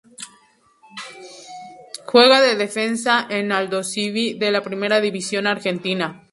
Juega 2.07 2.41
de 2.41 2.55
defensa 2.55 3.27
en 3.29 3.51
Aldosivi 3.51 4.33
de 4.33 4.49
la 4.51 4.63
Primera 4.63 4.99
División 4.99 5.45
Argentina. 5.45 6.27